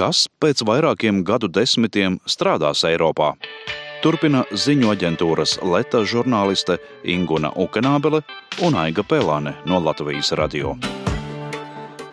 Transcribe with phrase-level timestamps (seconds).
[0.00, 3.34] kas pēc vairākiem gadu desmitiem strādās Eiropā.
[4.00, 8.22] Turpina ziņu aģentūras Leta žurnāliste Inguna Ukenābele
[8.64, 10.78] un Aiga Pelāne no Latvijas radio.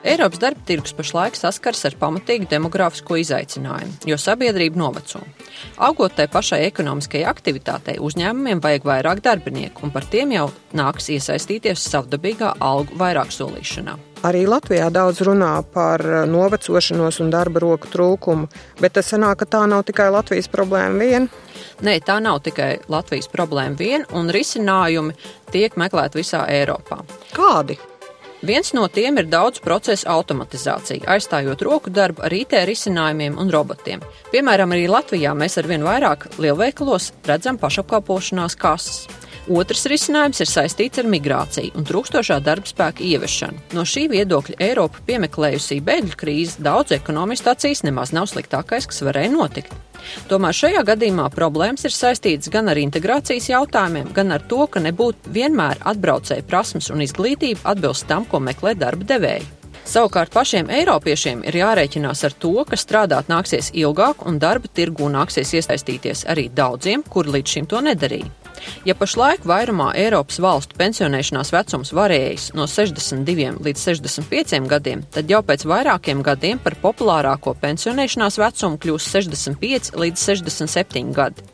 [0.08, 5.20] Eiropas darba tirgus pašlaik saskars ar pamatīgu demogrāfisko izaicinājumu, jo sabiedrība noveco.
[5.84, 10.46] Augot tai pašai ekonomiskajai aktivitātei, uzņēmumiem vajag vairāk darbinieku, un par tiem jau
[10.80, 13.98] nāks iesaistīties savdabīgā algu vairāk solīšanā.
[14.26, 18.48] Arī Latvijā daudz runā par novecošanos un darba roku trūkumu,
[18.80, 21.44] bet tas sanāk, ka tā nav tikai Latvijas problēma viena.
[21.84, 25.20] Nē, tā nav tikai Latvijas problēma viena, un risinājumi
[25.52, 27.04] tiek meklēti visā Eiropā.
[27.36, 27.78] Kādi?
[28.46, 34.04] Viens no tiem ir daudz procesu automatizācija, aizstājot roku darbu ar IT risinājumiem un robotiem.
[34.30, 39.08] Piemēram, arī Latvijā mēs arvien vairāk lielveikalos redzam pašapkalpošanās kases.
[39.48, 43.72] Otrs risinājums ir saistīts ar migrāciju un trūkstošā darba spēka ieviešanu.
[43.74, 49.34] No šī viedokļa Eiropa piemeklējusī bēgļu krīze daudz ekonomistu acīs nemaz nav sliktākais, kas varēja
[49.34, 49.74] notikt.
[50.30, 55.34] Tomēr šajā gadījumā problēmas ir saistītas gan ar integrācijas jautājumiem, gan ar to, ka nebūtu
[55.36, 59.48] vienmēr atbraucēju prasmes un izglītība atbilst tam, ko meklē darba devēji.
[59.88, 65.54] Savukārt pašiem eiropiešiem ir jārēķinās ar to, ka strādāt nāksies ilgāk un darba tirgū nāksies
[65.62, 68.47] iesaistīties arī daudziem, kuri līdz šim to nedarīja.
[68.88, 75.44] Ja pašlaik vairumā Eiropas valstu pensionēšanās vecums varējas no 62 līdz 65 gadiem, tad jau
[75.46, 81.48] pēc vairākiem gadiem par populārāko pensionēšanās vecumu kļūs 65 līdz 67 gadi.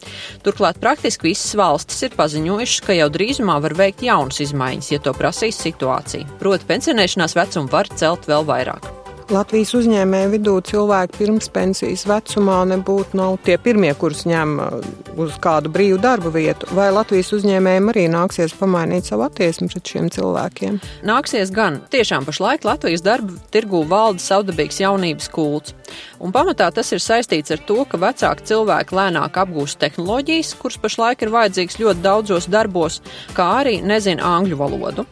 [0.45, 5.15] Turklāt praktiski visas valstis ir paziņojušas, ka jau drīzumā var veikt jaunas izmaiņas, ja to
[5.17, 6.37] prasīs situācija.
[6.41, 8.92] Proti, pensionēšanās vecumu var celt vēl vairāk.
[9.31, 14.87] Latvijas uzņēmēju vidū cilvēki pirms pensijas vecumā nebūtu nav tie pirmie, kurus ņem uh,
[15.19, 16.67] uz kādu brīvu darbu vietu.
[16.75, 20.79] Vai Latvijas uzņēmējiem arī nāksies pamainīt savu attieksmi pret šiem cilvēkiem?
[21.07, 21.79] Nāksies gan.
[21.93, 25.75] Tiešām pašlaik Latvijas darba tirgū valda savdabīgs jaunības kults.
[26.19, 31.23] Un pamatā tas ir saistīts ar to, ka vecāki cilvēki lēnāk apgūst tehnoloģijas, kuras pašlaik
[31.23, 32.99] ir vajadzīgas ļoti daudzos darbos,
[33.37, 35.07] kā arī nezina angļu valodu.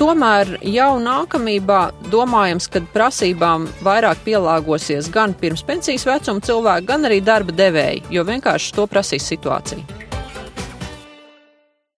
[0.00, 7.20] Tomēr jau nākamībā domājams, ka prasībām vairāk pielāgosies gan pirms pensijas vecuma cilvēki, gan arī
[7.20, 9.99] darba devēji, jo vienkārši to prasīs situācija.